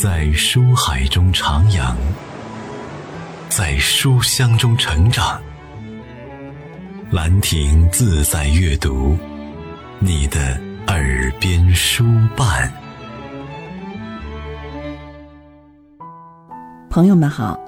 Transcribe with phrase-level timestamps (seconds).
[0.00, 1.92] 在书海中徜徉，
[3.48, 5.40] 在书香中成长。
[7.10, 9.16] 兰亭自在阅读，
[9.98, 10.56] 你的
[10.86, 12.04] 耳边书
[12.36, 12.72] 伴。
[16.88, 17.58] 朋友们好，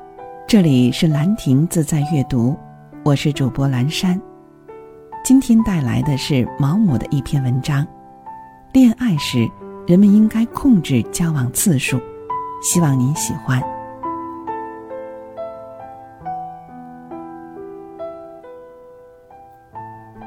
[0.47, 2.57] 这里是兰亭自在阅读，
[3.03, 4.21] 我是主播兰山。
[5.25, 7.85] 今天带来的是毛姆的一篇文章：
[8.73, 9.51] 恋爱时，
[9.85, 12.01] 人们应该控制交往次数。
[12.60, 13.59] 希望您喜欢。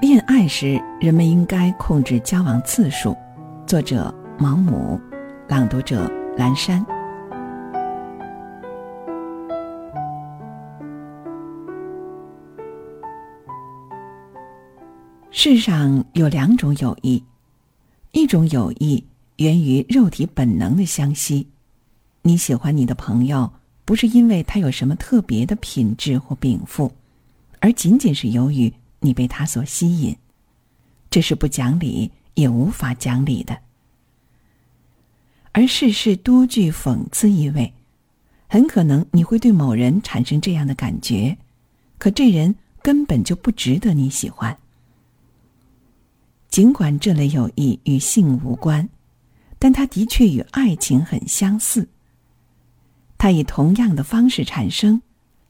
[0.01, 3.15] 恋爱时，人们应该控制交往次数。
[3.67, 4.99] 作者：毛姆，
[5.47, 6.83] 朗读者：蓝山。
[15.29, 17.23] 世上有两种友谊，
[18.11, 19.05] 一种友谊
[19.37, 21.47] 源于肉体本能的相吸。
[22.25, 23.51] 你喜欢你的朋友，
[23.83, 26.89] 不是因为他有什么特别的品质或禀赋，
[27.59, 28.71] 而仅仅是由于
[29.01, 30.15] 你被他所吸引。
[31.09, 33.57] 这是不讲理也无法讲理的。
[35.51, 37.73] 而事事多具讽刺意味，
[38.47, 41.37] 很可能你会对某人产生这样的感觉，
[41.97, 44.57] 可这人根本就不值得你喜欢。
[46.47, 48.87] 尽管这类友谊与性无关，
[49.59, 51.85] 但它的确与爱情很相似。
[53.23, 55.01] 它以同样的方式产生，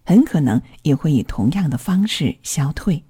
[0.05, 3.03] 很可能也会以同样的方式消退。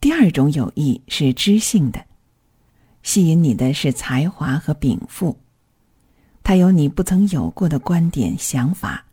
[0.00, 2.04] 第二种友谊是知性的，
[3.04, 5.38] 吸引你的是才华和禀赋。
[6.42, 9.04] 他有你不曾有过的观点、想法，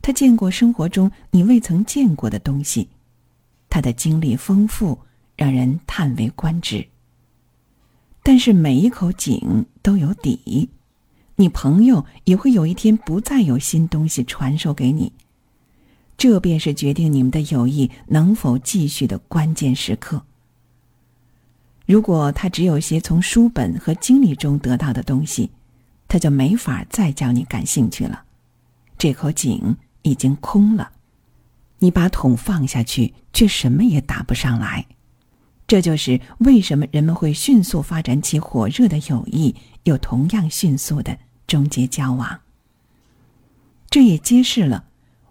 [0.00, 2.88] 他见过生活中你未曾见过的东西，
[3.68, 4.98] 他的经历丰富，
[5.36, 6.88] 让人叹为观止。
[8.22, 10.70] 但是每一口井都有底。
[11.40, 15.10] 你朋友也会有一天不再有新东西传授给你，
[16.18, 20.22] 这便是决定你们的友谊能否继续的关键时刻。
[21.86, 25.50] 如果他只有些从书本和经历中得到的东西，
[26.08, 28.24] 他就没法再叫你感兴趣了。
[28.98, 30.92] 这口井已经空了，
[31.78, 34.84] 你把桶放下去，却什么也打不上来。
[35.66, 39.54] 这就是为什么人们会迅速发展起火热的友谊，
[39.84, 41.16] 又同样迅速的。
[41.50, 42.42] 终结交往，
[43.90, 44.84] 这也揭示了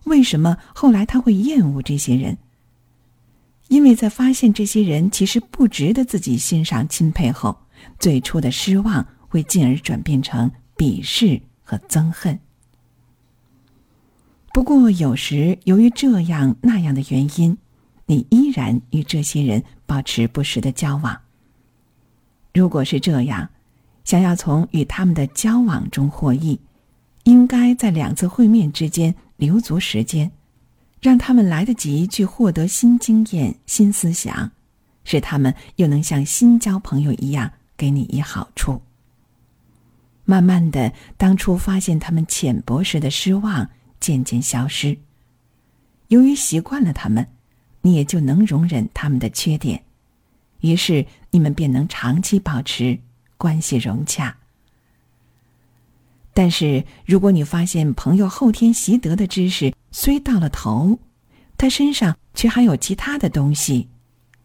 [0.04, 2.38] 为什么后来他会厌恶这些人。
[3.70, 7.58] 因为在发现这些人其实不值得自己欣赏钦佩后，
[8.00, 12.38] 最初的失望会进而转变成鄙视和憎恨。
[14.52, 17.58] 不过，有时由于这样那样的原因，
[18.08, 21.22] 你依然与这些人保持不时的交往。
[22.54, 23.50] 如果是这样。
[24.10, 26.60] 想要从与他们的交往中获益，
[27.26, 30.32] 应该在两次会面之间留足时间，
[31.00, 34.50] 让他们来得及去获得新经验、新思想，
[35.04, 38.82] 使他们又能像新交朋友一样给你以好处。
[40.26, 44.98] 慢慢的，当初发现他们浅薄时的失望渐渐消失，
[46.08, 47.28] 由于习惯了他们，
[47.84, 49.84] 你也就能容忍他们的缺点，
[50.62, 52.98] 于是你们便能长期保持。
[53.40, 54.36] 关系融洽，
[56.34, 61.00] 但是如果你发现朋友后天习得的知识虽到了头，
[61.58, 63.88] 他身上却还有其他的东西，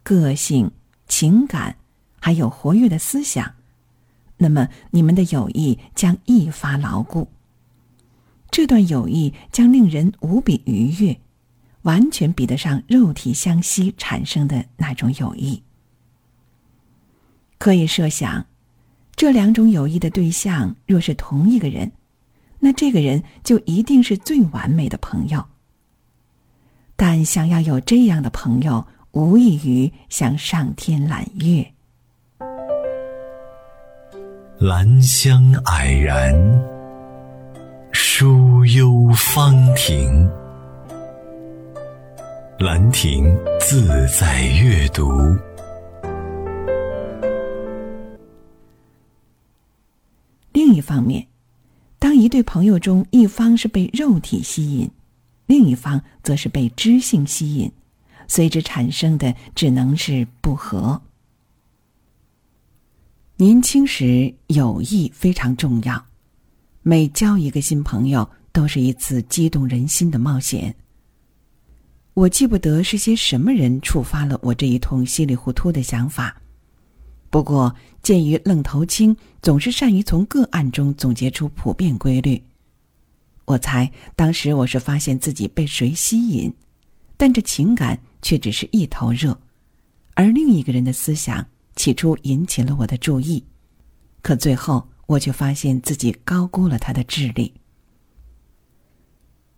[0.04, 0.70] 个性、
[1.08, 1.76] 情感，
[2.20, 3.54] 还有活跃的思想，
[4.36, 7.28] 那么你们的友谊将愈发牢固。
[8.52, 11.18] 这段友谊将令人无比愉悦，
[11.82, 15.60] 完全比得上肉体相吸产生的那种友谊。
[17.58, 18.46] 可以设想。
[19.16, 21.92] 这两种友谊的对象若是同一个人，
[22.58, 25.44] 那这个人就一定是最完美的朋友。
[26.96, 31.66] 但想要有这样的朋友，无异于向上天揽月。
[34.58, 36.34] 兰香蔼然，
[37.92, 40.30] 书幽芳庭。
[42.58, 43.24] 兰亭
[43.60, 45.36] 自在阅读。
[50.74, 51.26] 一方面，
[51.98, 54.90] 当一对朋友中一方是被肉体吸引，
[55.46, 57.70] 另一方则是被知性吸引，
[58.28, 61.00] 随之产生的只能是不和。
[63.36, 66.06] 年轻时友谊非常重要，
[66.82, 70.74] 每交一个新朋友都是一次激动人心的冒险。
[72.14, 76.40] 我记不得是些什么人触发了我这一通稀里糊涂的想法。
[77.34, 82.40] 不过，鉴于愣头青总是善于从个案中总结出普遍规律，
[83.44, 86.54] 我猜当时我是发现自己被谁吸引，
[87.16, 89.36] 但这情感却只是一头热，
[90.14, 91.44] 而另一个人的思想
[91.74, 93.44] 起初引起了我的注意，
[94.22, 97.52] 可最后我却发现自己高估了他的智力。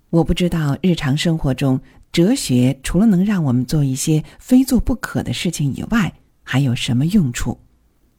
[0.08, 1.78] 我不知道日常生活中，
[2.10, 6.10] 哲学除了能让我们做一些非做不可的事情以外，
[6.42, 7.60] 还有什么用处？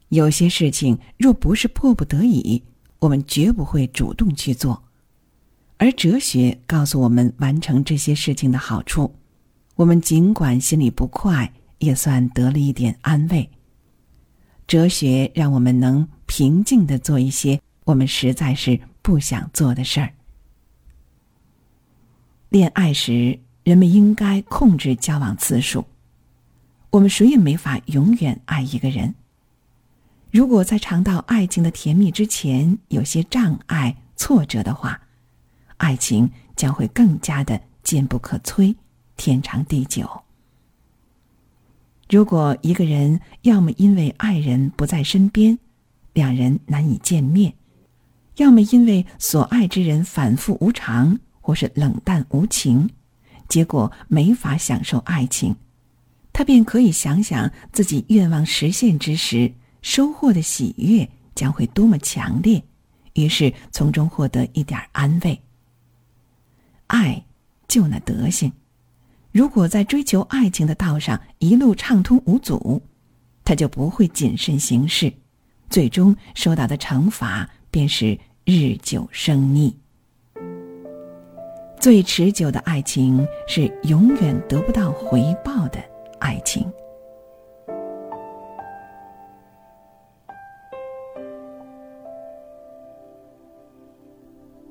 [0.10, 2.64] 有些事情若不是迫不得已，
[3.00, 4.84] 我们绝不会主动去做。
[5.78, 9.14] 而哲学告诉我们完成这些事情的好处，
[9.76, 13.50] 我们尽管心里不快，也算得了一点安慰。
[14.66, 20.14] 哲学让我们能平静的做一些我们实在是不想做的事儿。
[22.50, 25.86] 恋爱时，人们应该控制交往次数。
[26.90, 29.14] 我们谁也没法永远爱一个人。
[30.32, 35.00] 如果在尝到爱情的甜蜜之前有些障碍、挫折的话，
[35.78, 38.76] 爱情将会更加的坚不可摧、
[39.16, 40.10] 天长地久。
[42.10, 45.58] 如果一个人要么因为爱人不在身边，
[46.14, 47.52] 两人难以见面；
[48.36, 51.20] 要么因为所爱之人反复无常。
[51.40, 52.90] 或是冷淡无情，
[53.48, 55.56] 结果没法享受爱情，
[56.34, 62.64] 他便可以想想自己愿望实现之时收获的喜悦将会多么强烈，
[63.14, 65.40] 于是从中获得一点安慰。
[66.88, 67.24] 爱
[67.68, 68.52] 就那德行，
[69.32, 72.82] 如果在追求爱情的道上一路畅通无阻，
[73.44, 75.14] 他就不会谨慎行事，
[75.70, 79.76] 最终受到的惩罚便是日久生腻。
[81.80, 85.80] 最持久的爱情是永远得不到回报的
[86.20, 86.70] 爱情。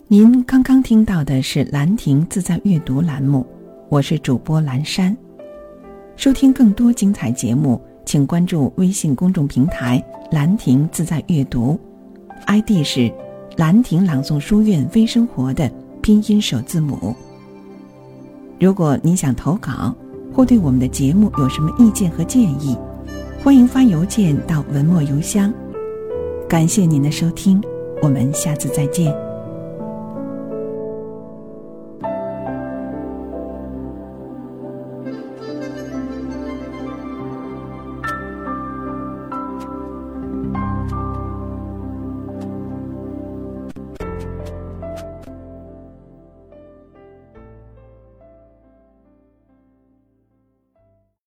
[0.09, 3.45] 您刚刚听到的是兰亭自在阅读栏目，
[3.89, 5.17] 我是主播兰山。
[6.15, 10.01] 收听更多精彩节目，请关注微信公众平台
[10.31, 11.77] “兰亭自在阅读
[12.47, 13.13] ”，ID 是
[13.59, 15.69] “兰亭朗诵书院微生活”的。
[16.01, 17.13] 拼音首字母。
[18.61, 19.93] 如果您想投稿，
[20.33, 22.79] 或对我们的节目有什么意见和建议，
[23.43, 25.53] 欢迎发邮件到文末邮箱。
[26.49, 27.61] 感谢您的收听，
[28.03, 29.26] 我们下次再见。